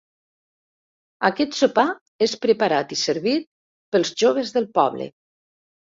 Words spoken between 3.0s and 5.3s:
servit pels joves del poble.